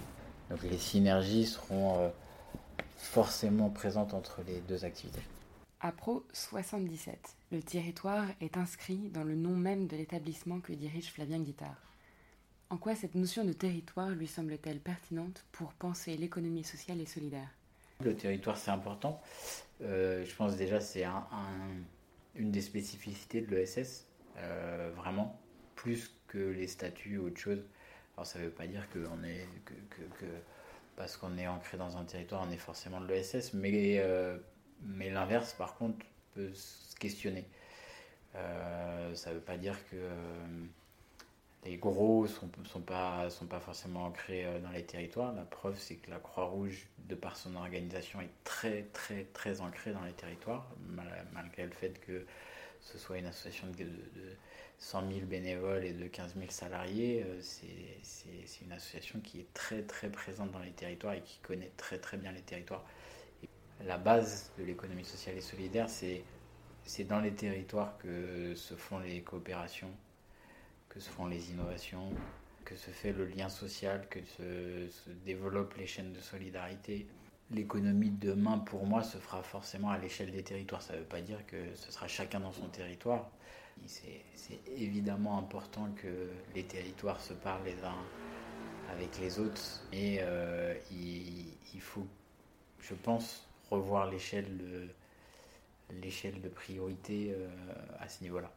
Donc 0.48 0.62
les 0.62 0.78
synergies 0.78 1.44
seront 1.44 2.10
forcément 2.96 3.68
présentes 3.68 4.14
entre 4.14 4.40
les 4.46 4.60
deux 4.60 4.86
activités. 4.86 5.20
À 5.80 5.92
Pro 5.92 6.26
77, 6.32 7.36
le 7.52 7.62
territoire 7.62 8.26
est 8.40 8.56
inscrit 8.56 8.98
dans 9.14 9.22
le 9.22 9.36
nom 9.36 9.54
même 9.54 9.86
de 9.86 9.96
l'établissement 9.96 10.58
que 10.58 10.72
dirige 10.72 11.12
Flavien 11.12 11.38
Guittard. 11.38 11.94
En 12.68 12.78
quoi 12.78 12.96
cette 12.96 13.14
notion 13.14 13.44
de 13.44 13.52
territoire 13.52 14.10
lui 14.10 14.26
semble-t-elle 14.26 14.80
pertinente 14.80 15.44
pour 15.52 15.72
penser 15.74 16.16
l'économie 16.16 16.64
sociale 16.64 17.00
et 17.00 17.06
solidaire? 17.06 17.48
Le 18.02 18.16
territoire, 18.16 18.56
c'est 18.56 18.72
important. 18.72 19.22
Euh, 19.82 20.24
je 20.24 20.34
pense 20.34 20.56
déjà 20.56 20.80
c'est 20.80 21.04
un, 21.04 21.24
une 22.34 22.50
des 22.50 22.62
spécificités 22.62 23.40
de 23.40 23.54
l'ESS, 23.54 24.08
euh, 24.38 24.90
vraiment, 24.96 25.40
plus 25.76 26.10
que 26.26 26.38
les 26.38 26.66
statuts 26.66 27.18
ou 27.18 27.26
autre 27.28 27.38
chose. 27.38 27.62
Alors 28.16 28.26
ça 28.26 28.40
ne 28.40 28.46
veut 28.46 28.50
pas 28.50 28.66
dire 28.66 28.90
que, 28.90 28.98
est, 28.98 29.46
que, 29.64 30.26
parce 30.96 31.16
qu'on 31.16 31.38
est 31.38 31.46
ancré 31.46 31.78
dans 31.78 31.96
un 31.96 32.04
territoire, 32.04 32.44
on 32.48 32.50
est 32.50 32.56
forcément 32.56 33.00
de 33.00 33.06
l'ESS, 33.06 33.54
mais, 33.54 33.98
euh, 34.00 34.38
mais 34.82 35.10
l'inverse, 35.10 35.54
par 35.54 35.76
contre, 35.76 36.04
peut 36.34 36.52
se 36.54 36.94
questionner. 36.96 37.44
ça 38.34 39.30
ne 39.30 39.34
veut 39.34 39.40
pas 39.40 39.56
dire 39.56 39.76
que 39.90 39.96
les 41.64 41.76
gros 41.76 42.22
ne 42.22 42.64
sont, 42.64 42.80
pas, 42.80 43.28
forcément 43.60 44.06
ancrés 44.06 44.46
euh, 44.46 44.58
dans 44.60 44.70
les 44.70 44.84
territoires. 44.84 45.32
La 45.34 45.42
preuve, 45.42 45.78
c'est 45.78 45.96
que 45.96 46.10
la 46.10 46.18
Croix-Rouge, 46.18 46.86
de 47.08 47.14
par 47.14 47.36
son 47.36 47.56
organisation, 47.56 48.20
est 48.20 48.30
très, 48.44 48.82
très, 48.92 49.24
très 49.32 49.60
ancrée 49.60 49.92
dans 49.92 50.04
les 50.04 50.12
territoires, 50.12 50.68
malgré 51.32 51.64
le 51.64 51.72
fait 51.72 52.00
que 52.00 52.24
ce 52.80 52.98
soit 52.98 53.18
une 53.18 53.26
association 53.26 53.66
de, 53.76 53.86
100 54.78 55.12
000 55.12 55.26
bénévoles 55.26 55.84
et 55.84 55.92
de 55.92 56.06
15 56.06 56.34
000 56.36 56.46
salariés. 56.50 57.24
Euh, 57.26 57.38
c'est 57.40 58.64
une 58.64 58.72
association 58.72 59.20
qui 59.20 59.40
est 59.40 59.52
très, 59.52 59.82
très 59.82 60.08
présente 60.08 60.52
dans 60.52 60.60
les 60.60 60.70
territoires 60.70 61.14
et 61.14 61.22
qui 61.22 61.38
connaît 61.40 61.72
très, 61.76 61.98
très 61.98 62.16
bien 62.16 62.30
les 62.30 62.42
territoires. 62.42 62.84
La 63.84 63.98
base 63.98 64.50
de 64.58 64.64
l'économie 64.64 65.04
sociale 65.04 65.36
et 65.36 65.40
solidaire, 65.40 65.88
c'est 65.88 66.24
dans 67.04 67.20
les 67.20 67.32
territoires 67.32 67.96
que 67.98 68.54
se 68.54 68.74
font 68.74 68.98
les 68.98 69.22
coopérations 69.22 69.92
que 70.88 71.00
se 71.00 71.10
font 71.10 71.26
les 71.26 71.50
innovations, 71.50 72.10
que 72.64 72.76
se 72.76 72.90
fait 72.90 73.12
le 73.12 73.26
lien 73.26 73.48
social, 73.48 74.06
que 74.08 74.20
se, 74.24 75.10
développent 75.24 75.76
les 75.76 75.86
chaînes 75.86 76.12
de 76.12 76.20
solidarité. 76.20 77.06
L'économie 77.50 78.10
de 78.10 78.30
demain, 78.30 78.58
pour 78.58 78.84
moi, 78.84 79.02
se 79.02 79.16
fera 79.18 79.42
forcément 79.42 79.90
à 79.90 79.98
l'échelle 79.98 80.30
des 80.30 80.42
territoires. 80.42 80.82
Ça 80.82 80.94
ne 80.94 80.98
veut 80.98 81.04
pas 81.04 81.22
dire 81.22 81.46
que 81.46 81.56
ce 81.74 81.90
sera 81.92 82.08
chacun 82.08 82.40
dans 82.40 82.52
son 82.52 82.68
territoire. 82.68 83.30
C'est 83.86 84.60
évidemment 84.76 85.38
important 85.38 85.88
que 85.96 86.30
les 86.54 86.64
territoires 86.64 87.20
se 87.20 87.32
parlent 87.32 87.64
les 87.64 87.82
uns 87.84 88.04
avec 88.90 89.18
les 89.20 89.38
autres, 89.38 89.82
mais 89.92 90.18
euh, 90.20 90.74
il, 90.90 91.80
faut, 91.80 92.06
je 92.80 92.94
pense, 92.94 93.47
revoir 93.70 94.10
l'échelle 94.10 94.56
de, 94.56 94.88
l'échelle 96.00 96.40
de 96.40 96.48
priorité 96.48 97.32
euh, 97.32 97.48
à 97.98 98.08
ce 98.08 98.22
niveau-là. 98.22 98.52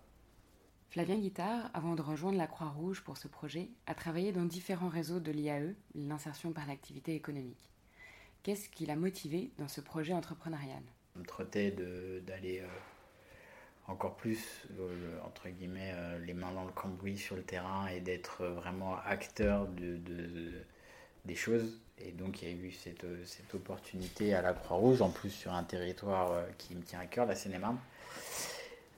Flavien 0.90 1.18
Guittard, 1.18 1.70
avant 1.74 1.96
de 1.96 2.02
rejoindre 2.02 2.38
la 2.38 2.48
Croix-Rouge 2.48 3.02
pour 3.04 3.18
ce 3.18 3.30
projet, 3.30 3.70
a 3.88 3.96
travaillé 3.96 4.34
dans 4.34 4.44
différents 4.44 4.90
réseaux 4.90 5.22
de 5.22 5.32
l'IAE, 5.32 5.74
l'insertion 5.96 6.52
par 6.52 6.68
l'activité 6.68 7.16
économique. 7.16 7.70
Qu'est-ce 8.44 8.68
qui 8.68 8.86
l'a 8.86 8.96
motivé 8.96 9.52
dans 9.58 9.70
ce 9.70 9.80
projet 9.80 10.14
entrepreneurial? 10.14 10.84
Je 11.16 11.20
me 11.22 11.26
trottais 11.26 11.72
d'aller 11.72 12.60
euh, 12.60 12.68
encore 13.88 14.16
plus, 14.16 14.68
euh, 14.80 15.20
entre 15.24 15.50
guillemets, 15.50 15.92
euh, 15.94 16.20
les 16.26 16.34
mains 16.34 16.52
dans 16.52 16.66
le 16.66 16.72
cambouis 16.72 17.18
sur 17.18 17.36
le 17.36 17.44
terrain 17.44 17.88
et 17.88 18.00
d'être 18.00 18.46
vraiment 18.46 18.98
acteur 19.06 19.68
de, 19.68 20.64
des 21.26 21.36
choses. 21.36 21.80
Et 21.98 22.12
donc 22.12 22.42
il 22.42 22.50
y 22.50 22.52
a 22.52 22.56
eu 22.56 22.72
cette, 22.72 23.06
cette 23.26 23.54
opportunité 23.54 24.34
à 24.34 24.42
la 24.42 24.54
Croix-Rouge, 24.54 25.02
en 25.02 25.10
plus 25.10 25.30
sur 25.30 25.54
un 25.54 25.64
territoire 25.64 26.44
qui 26.58 26.76
me 26.76 26.82
tient 26.82 27.00
à 27.00 27.06
cœur, 27.06 27.26
la 27.26 27.36
Seine-et-Marne. 27.36 27.78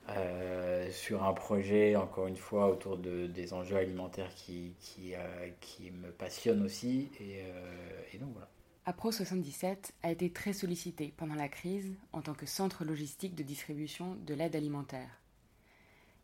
Euh, 0.10 0.92
sur 0.92 1.24
un 1.24 1.34
projet, 1.34 1.96
encore 1.96 2.27
une 2.27 2.36
fois, 2.36 2.70
autour 2.70 2.98
de, 2.98 3.27
des 3.27 3.53
enjeux 3.53 3.77
alimentaires 3.77 4.34
qui, 4.36 4.74
euh, 5.13 5.50
me 5.94 6.12
passionnent 6.12 6.63
aussi. 6.63 7.10
Et, 7.22 7.42
euh, 7.42 8.01
et 8.13 8.18
donc 8.18 8.34
voilà. 8.34 8.50
APRO 8.86 9.13
77 9.13 9.94
a 10.03 10.12
été 10.12 10.30
très 10.30 10.51
sollicité 10.51 11.13
pendant 11.15 11.36
la 11.36 11.48
crise 11.48 11.94
en 12.12 12.22
tant 12.22 12.34
que 12.34 12.46
centre 12.46 12.84
logistique 12.84 13.34
de 13.34 13.44
distribution 13.44 14.15
de 14.15 14.34
l'aide 14.34 14.58
alimentaire. 14.58 15.22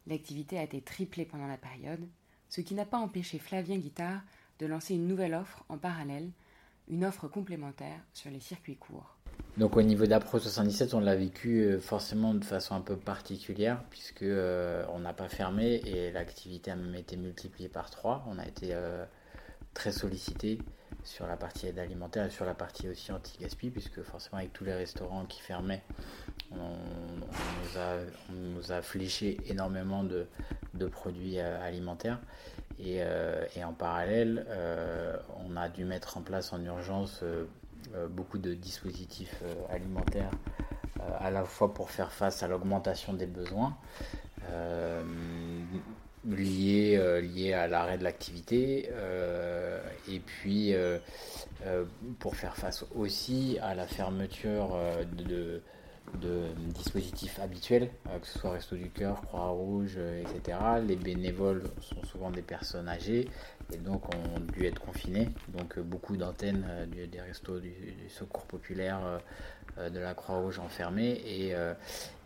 L'activité 0.07 0.59
a 0.59 0.63
été 0.63 0.81
triplée 0.81 1.23
pendant 1.23 1.47
la 1.47 1.57
période, 1.57 2.05
ce 2.49 2.59
qui 2.59 2.73
n'a 2.73 2.85
pas 2.85 2.97
empêché 2.97 3.39
Flavien 3.39 3.77
Guittard 3.77 4.21
de 4.59 4.65
lancer 4.65 4.93
une 4.95 5.07
nouvelle 5.07 5.33
offre 5.33 5.63
en 5.69 5.77
parallèle, 5.77 6.29
une 6.89 7.05
offre 7.05 7.27
complémentaire 7.27 7.99
sur 8.13 8.29
les 8.29 8.39
circuits 8.39 8.77
courts. 8.77 9.15
Donc 9.57 9.75
au 9.75 9.81
niveau 9.81 10.05
d'Apro 10.05 10.39
77, 10.39 10.93
on 10.93 10.99
l'a 10.99 11.15
vécu 11.15 11.61
euh, 11.61 11.79
forcément 11.79 12.33
de 12.33 12.43
façon 12.45 12.75
un 12.75 12.81
peu 12.81 12.95
particulière 12.95 13.83
puisque 13.89 14.21
euh, 14.21 14.85
on 14.93 14.99
n'a 14.99 15.13
pas 15.13 15.27
fermé 15.27 15.81
et 15.85 16.11
l'activité 16.11 16.71
a 16.71 16.75
même 16.75 16.95
été 16.95 17.17
multipliée 17.17 17.67
par 17.67 17.89
trois. 17.89 18.23
On 18.27 18.37
a 18.39 18.47
été 18.47 18.69
euh, 18.71 19.03
très 19.73 19.91
sollicité 19.91 20.59
sur 21.03 21.27
la 21.27 21.35
partie 21.35 21.67
aide 21.67 21.79
alimentaire 21.79 22.25
et 22.25 22.29
sur 22.29 22.45
la 22.45 22.53
partie 22.53 22.87
aussi 22.87 23.11
anti-gaspi 23.11 23.69
puisque 23.69 24.01
forcément 24.01 24.37
avec 24.37 24.53
tous 24.53 24.63
les 24.63 24.73
restaurants 24.73 25.25
qui 25.25 25.41
fermaient, 25.41 25.83
on, 26.51 26.75
nous, 28.31 28.71
a, 28.71 28.81
fléché 28.81 29.37
énormément 29.45 30.03
de, 30.03 30.27
produits 30.87 31.39
alimentaires 31.39 32.19
et, 32.79 33.01
et, 33.55 33.63
en 33.63 33.73
parallèle, 33.73 34.45
on 35.45 35.57
a 35.57 35.69
dû 35.69 35.85
mettre 35.85 36.17
en 36.17 36.21
place 36.21 36.53
en 36.53 36.63
urgence 36.63 37.23
euh, 37.95 38.07
beaucoup 38.07 38.37
de 38.37 38.53
dispositifs 38.53 39.41
euh, 39.41 39.73
alimentaires 39.73 40.29
euh, 40.99 41.03
à 41.19 41.31
la 41.31 41.43
fois 41.43 41.73
pour 41.73 41.89
faire 41.89 42.11
face 42.11 42.43
à 42.43 42.47
l'augmentation 42.47 43.13
des 43.13 43.25
besoins 43.25 43.75
liés, 46.27 47.21
liés 47.21 47.53
à 47.53 47.67
l'arrêt 47.67 47.97
de 47.97 48.03
l'activité 48.03 48.89
et 50.07 50.19
puis 50.19 50.73
pour 52.17 52.35
faire 52.35 52.55
face 52.55 52.83
aussi 52.95 53.59
à 53.61 53.75
la 53.75 53.85
fermeture 53.85 54.75
de 55.27 55.61
dispositifs 56.75 57.39
habituels, 57.39 57.89
que 58.21 58.27
ce 58.27 58.39
soit 58.39 58.51
Resto 58.51 58.75
du 58.75 58.89
Cœur, 58.89 59.21
Croix-Rouge, 59.21 59.97
etc. 59.97 60.57
Les 60.85 60.95
bénévoles 60.95 61.63
sont 61.81 62.03
souvent 62.03 62.31
des 62.31 62.41
personnes 62.41 62.87
âgées 62.87 63.29
et 63.73 63.77
donc 63.77 64.03
ont 64.15 64.39
dû 64.53 64.65
être 64.65 64.79
confinés. 64.79 65.29
Donc 65.49 65.79
beaucoup 65.79 66.17
d'antennes 66.17 66.65
des 66.91 67.21
restos 67.21 67.59
du, 67.59 67.73
Secours 68.09 68.45
populaire, 68.45 68.99
de 69.77 69.99
la 69.99 70.13
Croix-Rouge 70.13 70.59
enfermées 70.59 71.21
et, 71.25 71.53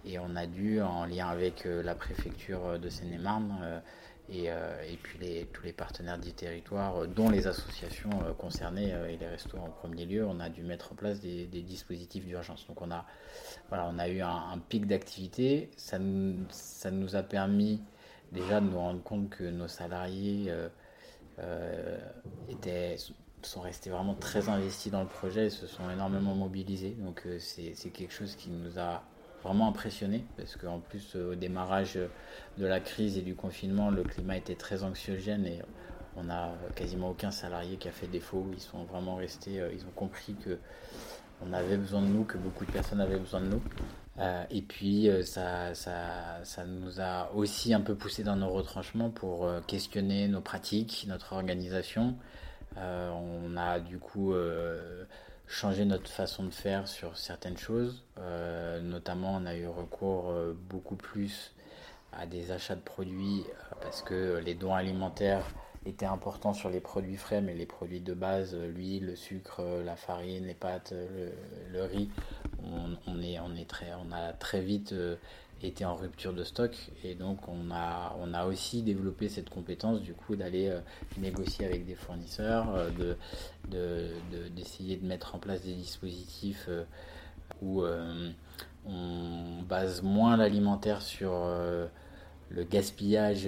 et 0.06 0.20
on 0.20 0.36
a 0.36 0.46
dû, 0.46 0.82
en 0.82 1.06
lien 1.06 1.28
avec 1.28 1.66
la 1.66 1.96
préfecture 1.96 2.80
de 2.80 2.90
Seine-et-Marne, 2.90 3.82
euh, 4.32 4.84
et, 4.90 4.96
puis 4.96 5.20
tous 5.52 5.64
les 5.64 5.74
partenaires 5.74 6.18
du 6.18 6.32
territoire, 6.32 7.04
euh, 7.04 7.08
dont 7.08 7.30
les 7.30 7.46
associations 7.48 8.10
euh, 8.26 8.34
concernées 8.34 8.94
et 9.10 9.18
les 9.18 9.28
restos 9.28 9.58
en 9.58 9.70
premier 9.70 10.06
lieu, 10.06 10.26
on 10.26 10.40
a 10.40 10.50
dû 10.50 10.64
mettre 10.64 10.94
en 10.94 10.96
place 10.96 11.20
des, 11.20 11.46
dispositifs 11.46 12.26
d'urgence. 12.26 12.66
Donc 12.68 12.82
on 12.82 12.90
a, 12.92 13.06
voilà, 13.68 13.90
on 13.94 14.00
a 14.00 14.08
eu 14.08 14.22
un, 14.22 14.58
pic 14.70 14.88
d'activité, 14.88 15.70
ça, 15.76 15.98
ça 16.50 16.92
nous 16.92 17.16
a 17.16 17.24
permis 17.24 17.82
déjà 18.32 18.62
de 18.62 18.68
nous 18.68 18.80
rendre 18.80 19.04
compte 19.04 19.30
que 19.30 19.44
nos 19.44 19.68
salariés 19.68 20.52
étaient, 22.50 22.96
sont 23.42 23.62
restés 23.62 23.90
vraiment 23.90 24.16
très 24.16 24.48
investis 24.50 24.92
dans 24.92 25.02
le 25.02 25.08
projet 25.08 25.48
et 25.48 25.50
se 25.50 25.68
sont 25.68 25.90
énormément 25.90 26.34
mobilisés. 26.34 26.96
Donc 27.00 27.28
c'est 27.40 27.90
quelque 27.92 28.14
chose 28.14 28.36
qui 28.36 28.50
nous 28.50 28.80
a 28.80 29.04
vraiment 29.44 29.68
impressionné 29.68 30.24
parce 30.38 30.56
qu'en 30.56 30.80
plus 30.80 31.16
euh, 31.16 31.34
au 31.34 31.36
démarrage 31.36 32.00
de 32.58 32.66
la 32.66 32.80
crise 32.80 33.18
et 33.18 33.22
du 33.22 33.36
confinement, 33.36 33.92
le 33.92 34.04
climat 34.04 34.38
était 34.38 34.56
très 34.56 34.84
anxiogène 34.84 35.46
et 35.46 35.62
on 36.16 36.24
n'a 36.24 36.54
quasiment 36.76 37.10
aucun 37.10 37.32
salarié 37.32 37.78
qui 37.78 37.88
a 37.88 37.92
fait 37.92 38.08
défaut. 38.08 38.46
Ils 38.54 38.62
sont 38.62 38.84
vraiment 38.86 39.16
restés, 39.16 39.60
euh, 39.60 39.70
ils 39.74 39.84
ont 39.86 39.94
compris 39.96 40.36
que 40.36 40.58
on 41.46 41.52
avait 41.52 41.78
besoin 41.78 42.02
de 42.02 42.08
nous, 42.08 42.24
que 42.24 42.38
beaucoup 42.38 42.66
de 42.66 42.72
personnes 42.72 43.02
avaient 43.02 43.20
besoin 43.20 43.42
de 43.42 43.48
nous. 43.48 43.62
Euh, 44.20 44.46
et 44.50 44.62
puis 44.62 45.10
ça, 45.24 45.74
ça, 45.74 46.40
ça, 46.44 46.66
nous 46.66 47.02
a 47.02 47.32
aussi 47.34 47.74
un 47.74 47.82
peu 47.82 47.96
poussé 47.96 48.24
dans 48.24 48.36
nos 48.36 48.50
retranchements 48.50 49.10
pour 49.10 49.50
questionner 49.68 50.28
nos 50.28 50.40
pratiques, 50.40 51.06
notre 51.10 51.34
organisation. 51.34 52.16
on 52.78 53.58
a 53.58 53.80
du 53.80 53.98
coup 53.98 54.34
changer 55.48 55.86
notre 55.86 56.10
façon 56.10 56.44
de 56.44 56.52
faire 56.52 56.88
sur 56.88 57.18
certaines 57.18 57.58
choses. 57.58 58.04
Euh, 58.20 58.82
notamment, 58.82 59.36
on 59.36 59.46
a 59.46 59.56
eu 59.56 59.68
recours 59.68 60.30
euh, 60.30 60.54
beaucoup 60.70 60.96
plus 60.96 61.54
à 62.12 62.26
des 62.26 62.52
achats 62.52 62.76
de 62.76 62.82
produits 62.82 63.44
euh, 63.48 63.76
parce 63.82 64.02
que 64.02 64.42
les 64.44 64.56
dons 64.56 64.74
alimentaires 64.74 65.46
étaient 65.86 66.06
importants 66.06 66.54
sur 66.54 66.70
les 66.70 66.80
produits 66.80 67.18
frais, 67.18 67.42
mais 67.42 67.54
les 67.54 67.66
produits 67.66 68.00
de 68.00 68.14
base, 68.14 68.56
l'huile, 68.56 69.08
le 69.08 69.16
sucre, 69.16 69.62
la 69.84 69.98
farine, 69.98 70.46
les 70.46 70.54
pâtes, 70.54 70.94
le, 71.74 71.84
riz, 71.84 72.10
on, 72.64 73.22
est, 73.22 73.38
on, 73.40 73.54
est 73.54 73.70
très, 73.70 73.92
on 73.96 74.10
a 74.14 74.32
très 74.32 74.62
vite 74.62 74.96
était 75.64 75.86
en 75.86 75.96
rupture 75.96 76.34
de 76.34 76.44
stock 76.44 76.76
et 77.04 77.16
donc 77.16 77.48
on 77.48 77.72
a, 77.72 78.16
on 78.20 78.34
a 78.34 78.46
aussi 78.46 78.82
développé 78.82 79.30
cette 79.30 79.50
compétence 79.50 80.02
du 80.02 80.14
coup 80.14 80.36
d'aller 80.36 80.68
euh, 80.68 80.80
négocier 81.18 81.66
avec 81.66 81.86
des 81.86 81.96
fournisseurs, 81.96 82.68
euh, 82.76 83.16
de, 83.70 84.08
d'essayer 84.56 84.98
de, 84.98 85.06
mettre 85.06 85.36
en 85.36 85.40
place 85.40 85.62
des 85.62 85.74
dispositifs 85.74 86.66
euh, 86.70 86.84
où 87.62 87.84
on 88.86 89.62
base 89.64 90.02
moins 90.02 90.36
l'alimentaire 90.36 91.02
sur 91.02 91.32
le 92.50 92.64
gaspillage, 92.64 93.48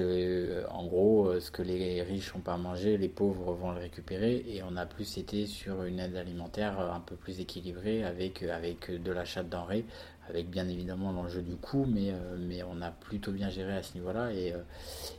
en 0.69 0.85
gros, 0.85 1.37
ce 1.39 1.51
que 1.51 1.61
les 1.61 2.01
riches 2.01 2.33
n'ont 2.33 2.41
pas 2.41 2.55
mangé, 2.55 2.97
les 2.97 3.09
pauvres 3.09 3.53
vont 3.53 3.71
le 3.71 3.79
récupérer. 3.79 4.45
Et 4.47 4.63
on 4.63 4.77
a 4.77 4.85
plus 4.85 5.17
été 5.17 5.47
sur 5.47 5.83
une 5.83 5.99
aide 5.99 6.15
alimentaire 6.15 6.79
un 6.79 7.01
peu 7.01 7.15
plus 7.15 7.41
équilibrée 7.41 8.03
avec, 8.05 8.43
avec 8.43 8.89
de 8.89 9.11
l'achat 9.11 9.43
de 9.43 9.49
denrées 9.49 9.85
avec 10.29 10.49
bien 10.49 10.67
évidemment 10.67 11.11
l'enjeu 11.11 11.41
du 11.41 11.55
coût, 11.55 11.85
mais, 11.87 12.11
euh, 12.11 12.37
mais 12.39 12.63
on 12.63 12.81
a 12.81 12.91
plutôt 12.91 13.31
bien 13.31 13.49
géré 13.49 13.75
à 13.75 13.83
ce 13.83 13.93
niveau-là. 13.95 14.31
Et, 14.33 14.53
euh, 14.53 14.57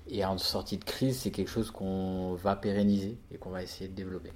et 0.08 0.24
en 0.24 0.38
sortie 0.38 0.78
de 0.78 0.84
crise, 0.84 1.20
c'est 1.20 1.30
quelque 1.30 1.50
chose 1.50 1.70
qu'on 1.70 2.34
va 2.34 2.56
pérenniser 2.56 3.18
et 3.32 3.38
qu'on 3.38 3.50
va 3.50 3.62
essayer 3.62 3.88
de 3.88 3.94
développer. 3.94 4.32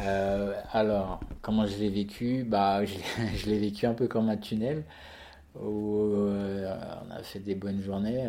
Euh, 0.00 0.54
alors, 0.72 1.20
comment 1.42 1.66
je 1.66 1.76
l'ai 1.76 1.90
vécu? 1.90 2.44
Bah, 2.44 2.84
Je, 2.84 3.46
l'ai 3.46 3.58
vécu 3.58 3.86
un 3.86 3.94
peu 3.94 4.06
comme 4.06 4.28
un 4.28 4.36
tunnel 4.36 4.84
où 5.60 6.14
on 6.14 7.10
a 7.10 7.22
fait 7.24 7.40
des 7.40 7.56
bonnes 7.56 7.82
journées, 7.82 8.24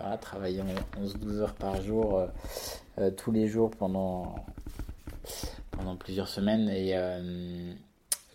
à 0.00 0.16
travailler 0.16 0.62
11-12 0.96 1.38
heures 1.38 1.54
par 1.54 1.82
jour, 1.82 2.22
tous 3.16 3.32
les 3.32 3.48
jours 3.48 3.72
pendant, 3.72 4.36
pendant 5.72 5.96
plusieurs 5.96 6.28
semaines. 6.28 6.68
Et 6.68 6.94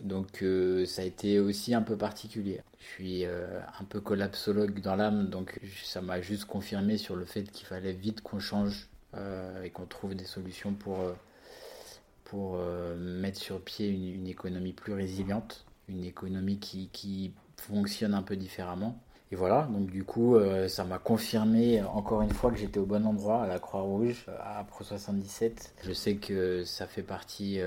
donc 0.00 0.42
euh, 0.42 0.86
ça 0.86 1.02
a 1.02 1.04
été 1.04 1.40
aussi 1.40 1.74
un 1.74 1.82
peu 1.82 1.96
particulier. 1.96 2.60
Je 2.78 2.84
suis 2.86 3.24
euh, 3.24 3.60
un 3.80 3.84
peu 3.84 4.00
collapsologue 4.00 4.80
dans 4.80 4.96
l'âme, 4.96 5.28
donc 5.28 5.58
ça 5.84 6.00
m'a 6.00 6.20
juste 6.20 6.44
confirmé 6.44 6.96
sur 6.96 7.16
le 7.16 7.24
fait 7.24 7.44
qu'il 7.50 7.66
fallait 7.66 7.92
vite 7.92 8.20
qu'on 8.20 8.38
change 8.38 8.88
euh, 9.14 9.62
et 9.62 9.70
qu'on 9.70 9.86
trouve 9.86 10.14
des 10.14 10.24
solutions 10.24 10.72
pour, 10.74 10.98
pour 12.24 12.58
mettre 12.96 13.38
sur 13.38 13.60
pied 13.60 13.88
une, 13.88 14.26
économie 14.28 14.72
plus 14.72 14.92
résiliente, 14.92 15.64
une 15.88 16.04
économie 16.04 16.58
qui, 16.58 16.88
qui, 16.92 17.32
fonctionne 17.56 18.14
un 18.14 18.22
peu 18.22 18.36
différemment. 18.36 18.96
Et 19.32 19.36
voilà, 19.36 19.68
donc 19.72 19.90
du 19.90 20.04
coup, 20.04 20.38
ça 20.68 20.84
m'a 20.84 20.98
confirmé 20.98 21.82
encore 21.82 22.22
une 22.22 22.30
fois 22.30 22.52
que 22.52 22.56
j'étais 22.56 22.78
au 22.78 22.86
bon 22.86 23.04
endroit, 23.04 23.42
à 23.42 23.46
la 23.48 23.58
Croix-Rouge, 23.58 24.26
à 24.40 24.62
Pro 24.62 24.84
77. 24.84 25.74
Je 25.82 25.92
sais 25.92 26.14
que 26.14 26.62
ça 26.62 26.86
fait 26.86 27.02
partie 27.02 27.60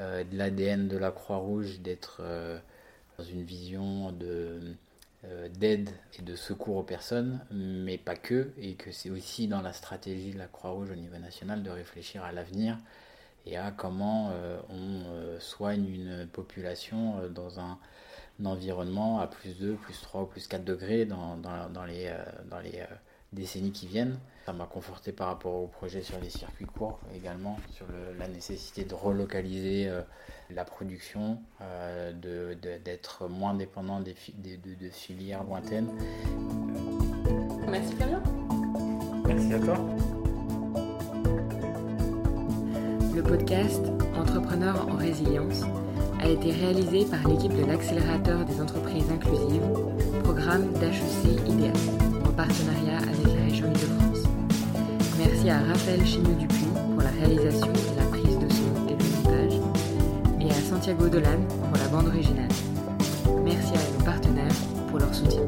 euh, 0.00 0.24
de 0.24 0.36
l'ADN 0.36 0.88
de 0.88 0.96
la 0.96 1.10
Croix-Rouge 1.10 1.80
d'être 1.80 2.20
euh, 2.20 2.58
dans 3.18 3.24
une 3.24 3.42
vision 3.42 4.12
de 4.12 4.58
euh, 5.26 5.48
d'aide 5.50 5.90
et 6.18 6.22
de 6.22 6.34
secours 6.36 6.76
aux 6.76 6.82
personnes, 6.82 7.40
mais 7.50 7.98
pas 7.98 8.16
que, 8.16 8.50
et 8.56 8.76
que 8.76 8.92
c'est 8.92 9.10
aussi 9.10 9.46
dans 9.46 9.60
la 9.60 9.74
stratégie 9.74 10.32
de 10.32 10.38
la 10.38 10.46
Croix-Rouge 10.46 10.90
au 10.90 10.94
niveau 10.94 11.18
national 11.18 11.62
de 11.62 11.68
réfléchir 11.68 12.24
à 12.24 12.32
l'avenir 12.32 12.78
et 13.44 13.58
à 13.58 13.70
comment 13.72 14.32
on 14.70 15.38
soigne 15.38 15.86
une 15.88 16.26
population 16.26 17.28
dans 17.30 17.58
un, 17.60 17.78
environnement 18.44 19.20
à 19.20 19.26
plus 19.26 19.58
2, 19.58 19.74
plus 19.74 20.00
3 20.00 20.22
ou 20.22 20.26
plus 20.26 20.46
4 20.46 20.64
degrés 20.64 21.04
dans, 21.04 21.36
dans 21.36 21.84
les, 21.84 22.14
dans 22.50 22.60
les 22.60 22.82
décennies 23.32 23.72
qui 23.72 23.86
viennent. 23.86 24.18
Ça 24.46 24.52
m'a 24.52 24.66
conforté 24.66 25.12
par 25.12 25.28
rapport 25.28 25.54
au 25.54 25.66
projet 25.66 26.02
sur 26.02 26.18
les 26.20 26.30
circuits 26.30 26.66
courts 26.66 26.98
également, 27.14 27.58
sur 27.70 27.86
la 28.18 28.26
nécessité 28.28 28.84
de 28.84 28.94
relocaliser 28.94 29.88
euh, 29.88 30.02
la 30.50 30.64
production, 30.64 31.38
euh, 31.60 32.12
d'être 32.84 33.28
moins 33.28 33.54
dépendant 33.54 34.00
des, 34.00 34.14
de, 34.56 34.88
filières 34.90 35.44
lointaines. 35.44 35.88
Merci 37.68 37.94
Fabien. 37.94 38.22
Merci 39.26 39.54
à 39.54 39.58
toi. 39.60 39.76
Le 43.14 43.22
podcast 43.22 43.82
Entrepreneurs 44.16 44.88
en 44.88 44.96
résilience 44.96 45.62
a 46.20 46.28
été 46.28 46.50
réalisé 46.50 47.04
par 47.04 47.26
l'équipe 47.28 47.52
de 47.52 47.64
l'accélérateur 47.64 48.44
des 48.44 48.60
entreprises 48.60 49.10
inclusives, 49.10 49.62
programme 50.22 50.72
d'HEC 50.74 51.48
IDEA, 51.48 51.72
en 52.30 52.32
partenariat 52.32 52.98
avec 52.98 53.26
la 53.34 53.42
région 53.44 53.66
Île-de-France. 53.66 54.28
Merci 55.18 55.50
à 55.50 55.58
Raphaël 55.58 56.06
Chénier-Dupuis 56.06 56.68
pour 56.94 57.02
la 57.02 57.10
réalisation, 57.10 57.72
la 57.96 58.04
prise 58.04 58.38
de 58.38 58.48
son 58.48 58.88
et 58.88 58.96
le 58.96 59.04
montage, 59.16 59.60
et 60.40 60.50
à 60.50 60.54
Santiago 60.54 61.08
Dolan 61.08 61.40
pour 61.48 61.78
la 61.78 61.88
bande 61.88 62.06
originale. 62.06 62.48
Merci 63.44 63.72
à 63.74 63.98
nos 63.98 64.04
partenaires 64.04 64.54
pour 64.88 64.98
leur 64.98 65.14
soutien. 65.14 65.42